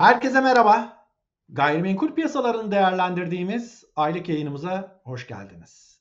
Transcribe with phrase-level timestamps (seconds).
[0.00, 1.06] Herkese merhaba.
[1.48, 6.00] Gayrimenkul piyasalarını değerlendirdiğimiz aylık yayınımıza hoş geldiniz.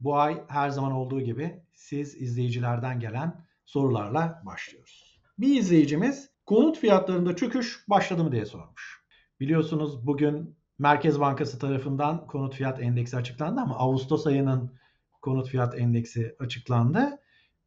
[0.00, 5.20] Bu ay her zaman olduğu gibi siz izleyicilerden gelen sorularla başlıyoruz.
[5.38, 9.04] Bir izleyicimiz konut fiyatlarında çöküş başladı mı diye sormuş.
[9.40, 14.78] Biliyorsunuz bugün Merkez Bankası tarafından konut fiyat endeksi açıklandı ama Ağustos ayının
[15.22, 17.18] konut fiyat endeksi açıklandı.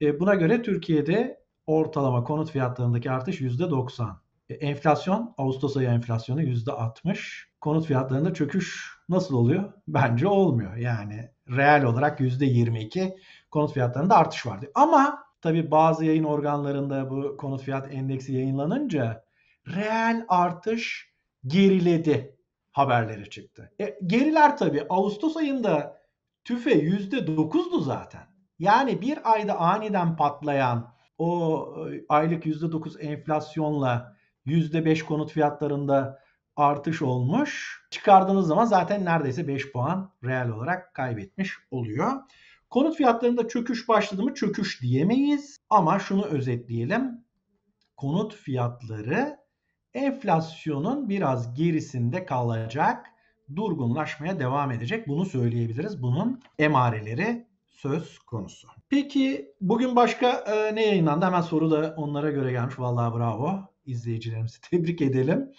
[0.02, 4.23] E, buna göre Türkiye'de ortalama konut fiyatlarındaki artış %90.
[4.53, 7.44] E, enflasyon, Ağustos ayı enflasyonu %60.
[7.61, 9.73] Konut fiyatlarında çöküş nasıl oluyor?
[9.88, 10.75] Bence olmuyor.
[10.75, 13.17] Yani reel olarak %22
[13.52, 14.71] konut fiyatlarında artış vardı.
[14.75, 19.23] Ama tabii bazı yayın organlarında bu konut fiyat endeksi yayınlanınca
[19.67, 21.13] reel artış
[21.47, 22.38] geriledi
[22.72, 23.72] haberleri çıktı.
[23.81, 26.02] E, geriler tabii Ağustos ayında
[26.44, 28.28] tüfe %9'du zaten.
[28.59, 36.19] Yani bir ayda aniden patlayan o e, aylık %9 enflasyonla %5 konut fiyatlarında
[36.55, 37.81] artış olmuş.
[37.89, 42.11] Çıkardığınız zaman zaten neredeyse 5 puan reel olarak kaybetmiş oluyor.
[42.69, 47.23] Konut fiyatlarında çöküş başladı mı çöküş diyemeyiz ama şunu özetleyelim.
[47.97, 49.38] Konut fiyatları
[49.94, 53.05] enflasyonun biraz gerisinde kalacak,
[53.55, 55.07] durgunlaşmaya devam edecek.
[55.07, 56.02] Bunu söyleyebiliriz.
[56.02, 58.67] Bunun emareleri söz konusu.
[58.89, 61.25] Peki bugün başka e, ne yayınlandı?
[61.25, 62.80] Hemen soru da onlara göre gelmiş.
[62.80, 65.52] Vallahi bravo izleyicilerimizi tebrik edelim.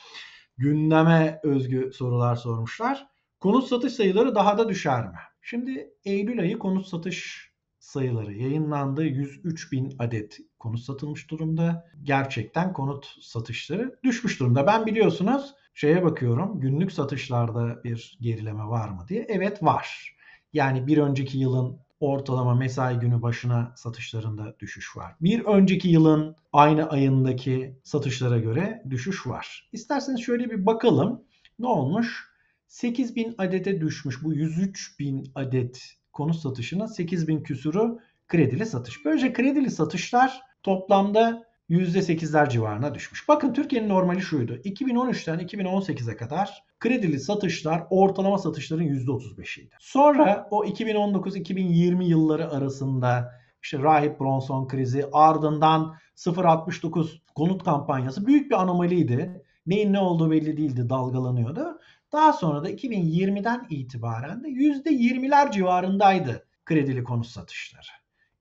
[0.56, 3.06] Gündeme özgü sorular sormuşlar.
[3.40, 5.18] Konut satış sayıları daha da düşer mi?
[5.42, 9.04] Şimdi Eylül ayı konut satış sayıları yayınlandı.
[9.04, 11.90] 103 bin adet konut satılmış durumda.
[12.02, 14.66] Gerçekten konut satışları düşmüş durumda.
[14.66, 19.26] Ben biliyorsunuz şeye bakıyorum günlük satışlarda bir gerileme var mı diye.
[19.28, 20.16] Evet var.
[20.52, 25.14] Yani bir önceki yılın ortalama mesai günü başına satışlarında düşüş var.
[25.20, 29.68] Bir önceki yılın aynı ayındaki satışlara göre düşüş var.
[29.72, 31.22] İsterseniz şöyle bir bakalım.
[31.58, 32.28] Ne olmuş?
[32.68, 35.82] 8000 adete düşmüş bu 103 bin adet
[36.12, 37.98] konut satışına 8000 küsuru
[38.28, 39.04] kredili satış.
[39.04, 43.28] Böylece kredili satışlar toplamda %8'ler civarına düşmüş.
[43.28, 44.52] Bakın Türkiye'nin normali şuydu.
[44.54, 49.74] 2013'ten 2018'e kadar kredili satışlar ortalama satışların %35'iydi.
[49.78, 53.32] Sonra o 2019-2020 yılları arasında
[53.62, 59.42] işte Rahip Bronson krizi ardından 0.69 konut kampanyası büyük bir anomaliydi.
[59.66, 61.80] Neyin ne olduğu belli değildi, dalgalanıyordu.
[62.12, 67.86] Daha sonra da 2020'den itibaren de %20'ler civarındaydı kredili konut satışları.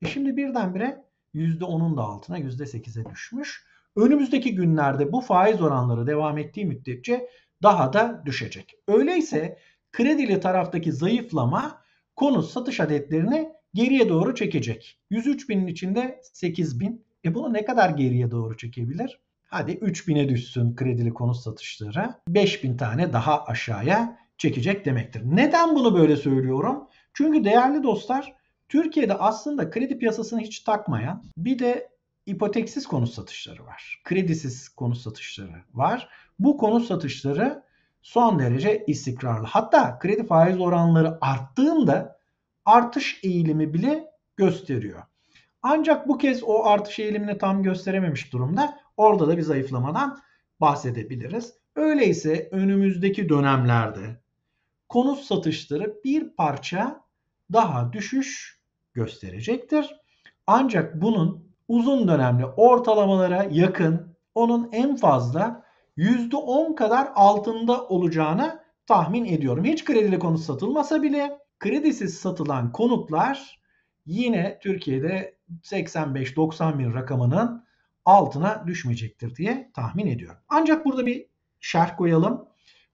[0.01, 1.02] E şimdi birdenbire
[1.35, 3.65] %10'un da altına %8'e düşmüş.
[3.95, 7.29] Önümüzdeki günlerde bu faiz oranları devam ettiği müddetçe
[7.63, 8.75] daha da düşecek.
[8.87, 9.57] Öyleyse
[9.91, 11.81] kredili taraftaki zayıflama
[12.15, 14.99] konut satış adetlerini geriye doğru çekecek.
[15.09, 17.05] 103 binin içinde 8 bin.
[17.25, 19.19] E bunu ne kadar geriye doğru çekebilir?
[19.45, 22.09] Hadi 3000'e düşsün kredili konut satışları.
[22.27, 25.21] 5000 tane daha aşağıya çekecek demektir.
[25.25, 26.87] Neden bunu böyle söylüyorum?
[27.13, 28.35] Çünkü değerli dostlar
[28.73, 31.89] Türkiye'de aslında kredi piyasasını hiç takmayan bir de
[32.25, 34.01] ipoteksiz konut satışları var.
[34.03, 36.09] Kredisiz konut satışları var.
[36.39, 37.63] Bu konut satışları
[38.01, 39.47] son derece istikrarlı.
[39.47, 42.19] Hatta kredi faiz oranları arttığında
[42.65, 44.05] artış eğilimi bile
[44.37, 45.03] gösteriyor.
[45.61, 48.79] Ancak bu kez o artış eğilimini tam gösterememiş durumda.
[48.97, 50.19] Orada da bir zayıflamadan
[50.61, 51.53] bahsedebiliriz.
[51.75, 54.21] Öyleyse önümüzdeki dönemlerde
[54.89, 57.03] konut satışları bir parça
[57.51, 58.62] daha düşüş
[58.93, 59.95] gösterecektir.
[60.47, 65.63] Ancak bunun uzun dönemli ortalamalara yakın onun en fazla
[65.97, 69.65] %10 kadar altında olacağını tahmin ediyorum.
[69.65, 73.59] Hiç kredili konut satılmasa bile kredisiz satılan konutlar
[74.05, 77.65] yine Türkiye'de 85-90 bin rakamının
[78.05, 80.37] altına düşmeyecektir diye tahmin ediyorum.
[80.49, 81.25] Ancak burada bir
[81.59, 82.45] şerh koyalım.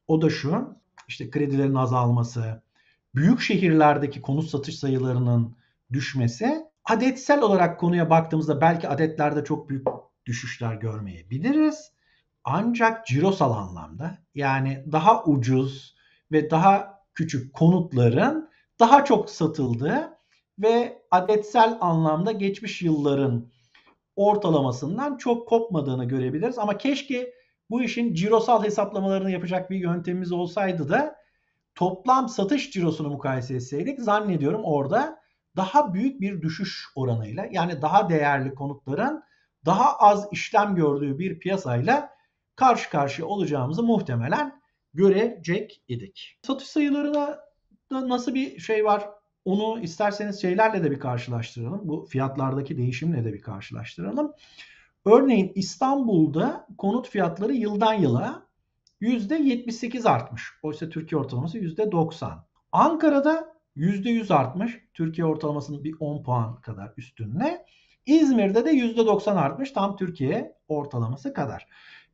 [0.07, 0.79] O da şu.
[1.07, 2.61] İşte kredilerin azalması,
[3.15, 5.55] büyük şehirlerdeki konut satış sayılarının
[5.93, 9.87] düşmesi adetsel olarak konuya baktığımızda belki adetlerde çok büyük
[10.25, 11.91] düşüşler görmeyebiliriz.
[12.43, 15.95] Ancak cirosal anlamda yani daha ucuz
[16.31, 18.49] ve daha küçük konutların
[18.79, 20.17] daha çok satıldığı
[20.59, 23.51] ve adetsel anlamda geçmiş yılların
[24.15, 26.59] ortalamasından çok kopmadığını görebiliriz.
[26.59, 27.33] Ama keşke
[27.69, 31.15] bu işin cirosal hesaplamalarını yapacak bir yöntemimiz olsaydı da
[31.75, 35.18] toplam satış cirosunu mukayese etseydik zannediyorum orada
[35.59, 39.23] daha büyük bir düşüş oranıyla yani daha değerli konutların
[39.65, 42.09] daha az işlem gördüğü bir piyasayla
[42.55, 44.61] karşı karşıya olacağımızı muhtemelen
[44.93, 46.39] görecek idik.
[46.41, 47.39] Satış sayılarına
[47.91, 49.09] da nasıl bir şey var
[49.45, 51.81] onu isterseniz şeylerle de bir karşılaştıralım.
[51.83, 54.31] Bu fiyatlardaki değişimle de bir karşılaştıralım.
[55.05, 58.45] Örneğin İstanbul'da konut fiyatları yıldan yıla
[59.01, 60.43] %78 artmış.
[60.63, 62.37] Oysa Türkiye ortalaması %90.
[62.71, 64.79] Ankara'da %100 artmış.
[64.93, 67.65] Türkiye ortalamasının bir 10 puan kadar üstünde.
[68.05, 69.71] İzmir'de de %90 artmış.
[69.71, 71.67] Tam Türkiye ortalaması kadar.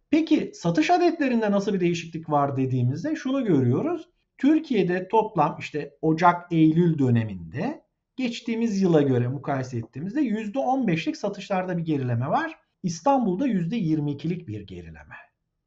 [0.10, 4.10] Peki satış adetlerinde nasıl bir değişiklik var dediğimizde şunu görüyoruz.
[4.38, 7.86] Türkiye'de toplam işte Ocak-Eylül döneminde
[8.16, 12.60] geçtiğimiz yıla göre mukayese ettiğimizde %15'lik satışlarda bir gerileme var.
[12.84, 15.16] İstanbul'da %22'lik bir gerileme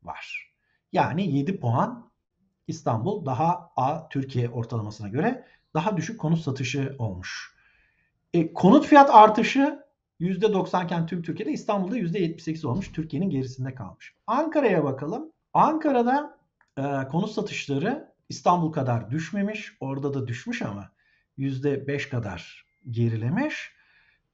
[0.02, 0.52] var.
[0.92, 2.10] Yani 7 puan
[2.66, 7.54] İstanbul daha A Türkiye ortalamasına göre daha düşük konut satışı olmuş.
[8.34, 9.78] E, konut fiyat artışı
[10.20, 12.92] %90 iken tüm Türkiye'de İstanbul'da %78 olmuş.
[12.92, 14.14] Türkiye'nin gerisinde kalmış.
[14.26, 15.32] Ankara'ya bakalım.
[15.54, 16.38] Ankara'da
[16.76, 19.72] e, konut satışları İstanbul kadar düşmemiş.
[19.80, 20.90] Orada da düşmüş ama
[21.38, 23.72] %5 kadar gerilemiş.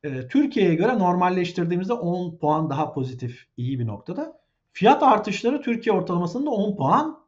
[0.03, 4.41] E, Türkiye'ye göre normalleştirdiğimizde 10 puan daha pozitif iyi bir noktada.
[4.73, 7.25] Fiyat artışları Türkiye ortalamasında 10 puan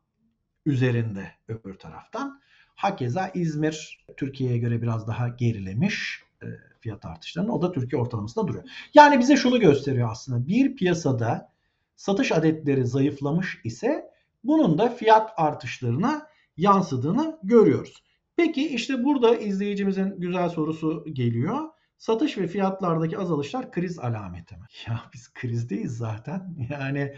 [0.67, 2.41] üzerinde öbür taraftan.
[2.77, 6.47] Hakeza İzmir Türkiye'ye göre biraz daha gerilemiş e,
[6.81, 7.51] fiyat artışlarının.
[7.51, 8.65] O da Türkiye ortalamasında duruyor.
[8.95, 10.47] Yani bize şunu gösteriyor aslında.
[10.47, 11.53] Bir piyasada
[11.97, 14.11] satış adetleri zayıflamış ise
[14.45, 16.27] bunun da fiyat artışlarına
[16.57, 18.03] yansıdığını görüyoruz.
[18.37, 21.59] Peki işte burada izleyicimizin güzel sorusu geliyor.
[21.99, 24.67] Satış ve fiyatlardaki azalışlar kriz alameti mi?
[24.89, 26.57] Ya biz krizdeyiz zaten.
[26.71, 27.15] Yani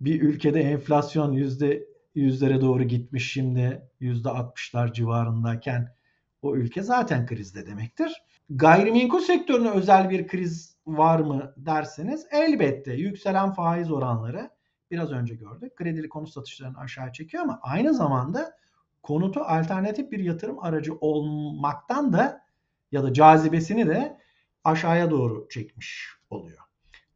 [0.00, 1.84] bir ülkede enflasyon yüzde
[2.18, 5.94] yüzlere doğru gitmiş şimdi yüzde altmışlar civarındayken
[6.42, 8.22] o ülke zaten krizde demektir.
[8.50, 14.50] Gayrimenkul sektörüne özel bir kriz var mı derseniz elbette yükselen faiz oranları
[14.90, 15.76] biraz önce gördük.
[15.76, 18.56] Kredili konut satışlarını aşağı çekiyor ama aynı zamanda
[19.02, 22.46] konutu alternatif bir yatırım aracı olmaktan da
[22.92, 24.18] ya da cazibesini de
[24.64, 26.62] aşağıya doğru çekmiş oluyor.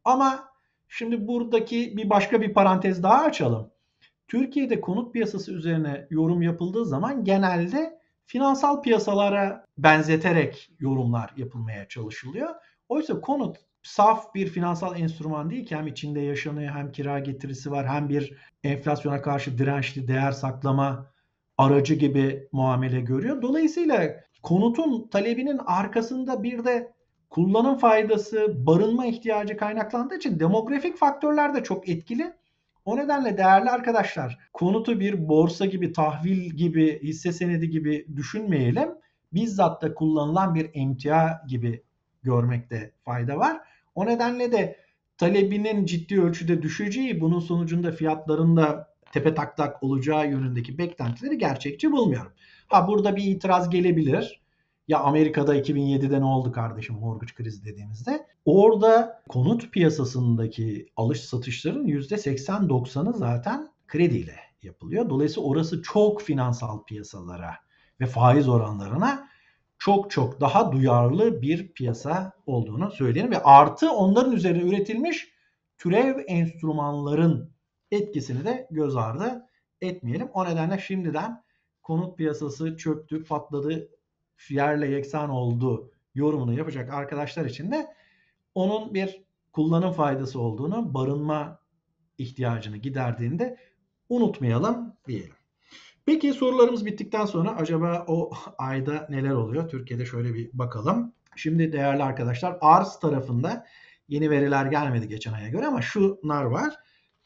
[0.05, 0.49] Ama
[0.87, 3.71] şimdi buradaki bir başka bir parantez daha açalım.
[4.27, 12.49] Türkiye'de konut piyasası üzerine yorum yapıldığı zaman genelde finansal piyasalara benzeterek yorumlar yapılmaya çalışılıyor.
[12.89, 17.87] Oysa konut saf bir finansal enstrüman değil ki hem içinde yaşanıyor hem kira getirisi var
[17.87, 21.13] hem bir enflasyona karşı dirençli değer saklama
[21.57, 23.41] aracı gibi muamele görüyor.
[23.41, 26.93] Dolayısıyla konutun talebinin arkasında bir de
[27.29, 32.33] kullanım faydası, barınma ihtiyacı kaynaklandığı için demografik faktörler de çok etkili.
[32.85, 38.89] O nedenle değerli arkadaşlar konutu bir borsa gibi, tahvil gibi, hisse senedi gibi düşünmeyelim.
[39.33, 41.83] Bizzat da kullanılan bir emtia gibi
[42.23, 43.57] görmekte fayda var.
[43.95, 44.79] O nedenle de
[45.17, 52.31] talebinin ciddi ölçüde düşeceği, bunun sonucunda fiyatların da tepe taklak olacağı yönündeki beklentileri gerçekçi bulmuyorum.
[52.67, 54.42] Ha burada bir itiraz gelebilir.
[54.87, 58.27] Ya Amerika'da 2007'de ne oldu kardeşim mortgage krizi dediğimizde?
[58.45, 65.09] Orada konut piyasasındaki alış satışların %80-90'ı zaten krediyle yapılıyor.
[65.09, 67.55] Dolayısıyla orası çok finansal piyasalara
[67.99, 69.29] ve faiz oranlarına
[69.77, 75.33] çok çok daha duyarlı bir piyasa olduğunu söyleyelim ve artı onların üzerine üretilmiş
[75.77, 77.53] türev enstrümanların
[77.91, 79.45] etkisini de göz ardı
[79.81, 80.29] etmeyelim.
[80.33, 81.43] O nedenle şimdiden
[81.83, 83.89] konut piyasası çöktü, patladı,
[84.49, 87.87] yerle yeksan oldu yorumunu yapacak arkadaşlar için de
[88.55, 91.59] onun bir kullanım faydası olduğunu, barınma
[92.17, 93.57] ihtiyacını giderdiğinde
[94.09, 95.35] unutmayalım diyelim.
[96.05, 99.69] Peki sorularımız bittikten sonra acaba o ayda neler oluyor?
[99.69, 101.13] Türkiye'de şöyle bir bakalım.
[101.35, 103.65] Şimdi değerli arkadaşlar arz tarafında
[104.07, 106.73] yeni veriler gelmedi geçen aya göre ama şunlar var.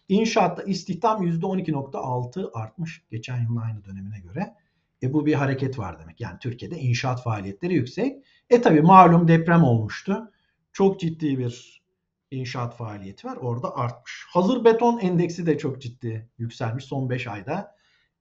[0.10, 4.56] İnşaatta istihdam %12.6 artmış geçen yılın aynı dönemine göre.
[5.04, 6.22] E bu bir hareket var demek.
[6.22, 8.26] Yani Türkiye'de inşaat faaliyetleri yüksek.
[8.50, 10.32] E tabi malum deprem olmuştu.
[10.74, 11.84] Çok ciddi bir
[12.32, 13.38] inşaat faaliyeti var.
[13.38, 14.26] Orada artmış.
[14.30, 17.76] Hazır beton endeksi de çok ciddi yükselmiş son 5 ayda.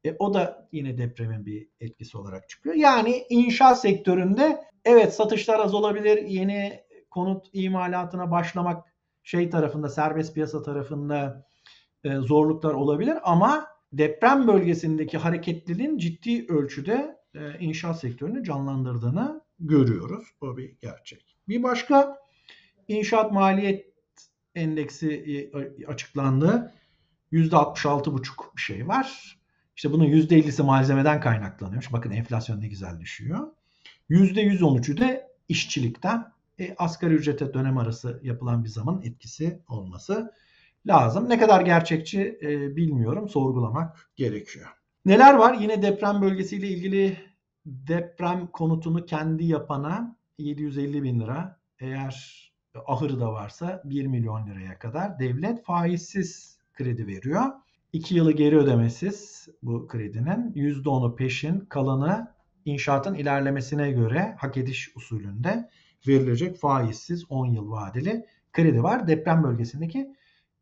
[0.04, 2.75] E, o da yine depremin bir etkisi olarak çıkıyor.
[2.75, 6.23] Yani inşaat sektöründe evet satışlar az olabilir.
[6.23, 6.80] Yeni
[7.11, 8.87] konut imalatına başlamak
[9.23, 11.47] şey tarafında serbest piyasa tarafında
[12.04, 20.28] e, zorluklar olabilir ama deprem bölgesindeki hareketliliğin ciddi ölçüde e, inşaat sektörünü canlandırdığını görüyoruz.
[20.40, 21.37] Bu bir gerçek.
[21.49, 22.19] Bir başka
[22.88, 23.87] inşaat maliyet
[24.55, 26.73] endeksi e, açıklandı.
[27.33, 29.38] %66,5 bir şey var.
[29.76, 31.93] İşte bunun %50'si malzemeden kaynaklanıyormuş.
[31.93, 33.47] Bakın enflasyon ne güzel düşüyor.
[34.11, 40.33] %113'ü de işçilikten e, asgari ücrete dönem arası yapılan bir zaman etkisi olması
[40.87, 41.28] lazım.
[41.28, 43.28] Ne kadar gerçekçi e, bilmiyorum.
[43.28, 44.66] Sorgulamak gerekiyor.
[45.05, 45.55] Neler var?
[45.55, 47.16] Yine deprem bölgesiyle ilgili
[47.66, 51.61] deprem konutunu kendi yapana 750 bin lira.
[51.81, 52.47] Eğer
[52.87, 57.43] ahırı da varsa 1 milyon liraya kadar devlet faizsiz kredi veriyor.
[57.93, 60.52] 2 yılı geri ödemesiz bu kredinin.
[60.52, 65.71] %10'u peşin, kalanı inşaatın ilerlemesine göre hak ediş usulünde
[66.09, 69.09] verilecek faizsiz 10 yıl vadeli kredi var.
[69.09, 70.16] Deprem bölgesindeki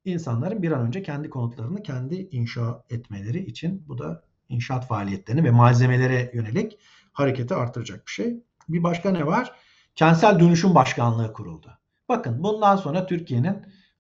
[0.05, 5.51] insanların bir an önce kendi konutlarını kendi inşa etmeleri için bu da inşaat faaliyetlerini ve
[5.51, 6.79] malzemelere yönelik
[7.13, 8.37] hareketi artıracak bir şey.
[8.69, 9.53] Bir başka ne var?
[9.95, 11.79] Kentsel Dönüşüm Başkanlığı kuruldu.
[12.09, 13.57] Bakın bundan sonra Türkiye'nin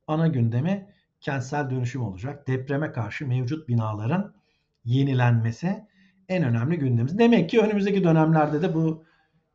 [0.06, 2.46] ana gündemi kentsel dönüşüm olacak.
[2.46, 4.34] Depreme karşı mevcut binaların
[4.84, 5.86] yenilenmesi
[6.28, 7.18] en önemli gündemimiz.
[7.18, 9.04] Demek ki önümüzdeki dönemlerde de bu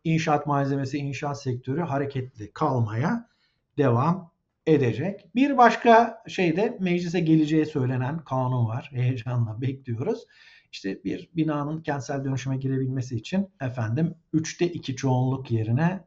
[0.03, 3.29] inşaat malzemesi, inşaat sektörü hareketli kalmaya
[3.77, 4.28] devam
[4.73, 5.25] edecek.
[5.35, 8.89] Bir başka şey de meclise geleceği söylenen kanun var.
[8.93, 10.25] Heyecanla bekliyoruz.
[10.71, 16.03] İşte bir binanın kentsel dönüşüme girebilmesi için efendim 3'te 2 çoğunluk yerine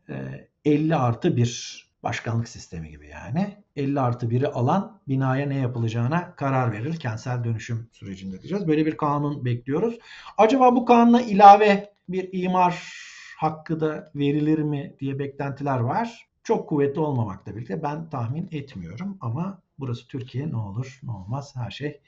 [0.65, 3.57] 50 artı 1 başkanlık sistemi gibi yani.
[3.77, 8.69] 50 artı 1'i alan binaya ne yapılacağına karar verir kentsel dönüşüm sürecinde diyeceğiz.
[8.69, 9.99] Böyle bir kanun bekliyoruz.
[10.39, 12.93] Acaba bu kanuna ilave bir imar
[13.39, 16.29] hakkı da verilir mi diye beklentiler var.
[16.43, 21.71] Çok kuvvetli olmamakla birlikte ben tahmin etmiyorum ama burası Türkiye ne olur ne olmaz her
[21.71, 22.01] şey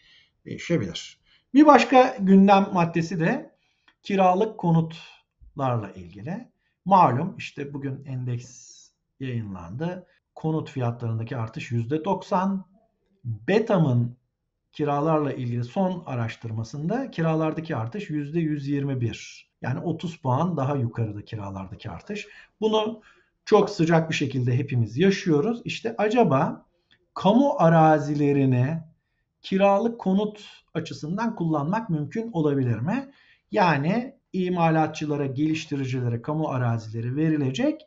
[0.45, 1.21] değişebilir.
[1.55, 3.55] Bir başka gündem maddesi de
[4.03, 6.49] kiralık konutlarla ilgili.
[6.85, 8.75] Malum işte bugün endeks
[9.21, 10.07] yayınlandı.
[10.35, 12.59] Konut fiyatlarındaki artış %90.
[13.25, 14.17] Betam'ın
[14.73, 19.45] kiralarla ilgili son araştırmasında kiralardaki artış %121.
[19.63, 22.29] Yani 30 puan daha yukarıda kiralardaki artış.
[22.61, 23.03] Bunu
[23.45, 25.63] çok sıcak bir şekilde hepimiz yaşıyoruz.
[25.65, 26.67] İşte acaba
[27.15, 28.83] kamu arazilerini
[29.43, 33.13] kiralık konut açısından kullanmak mümkün olabilir mi?
[33.51, 37.81] Yani imalatçılara, geliştiricilere kamu arazileri verilecek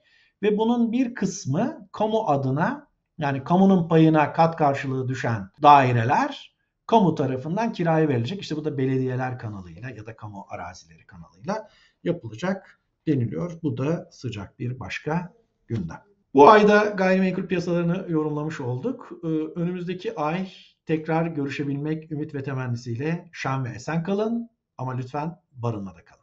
[0.44, 2.88] ve bunun bir kısmı kamu adına
[3.18, 8.42] yani kamunun payına kat karşılığı düşen daireler kamu tarafından kiraya verilecek.
[8.42, 11.70] İşte bu da belediyeler kanalıyla ya da kamu arazileri kanalıyla
[12.04, 13.60] yapılacak deniliyor.
[13.64, 15.34] Bu da sıcak bir başka
[15.68, 16.02] gündem.
[16.34, 19.10] Bu ayda gayrimenkul piyasalarını yorumlamış olduk.
[19.24, 20.52] Ee, önümüzdeki ay
[20.86, 26.17] tekrar görüşebilmek ümit ve temennisiyle şan ve esen kalın ama lütfen barınmada kalın.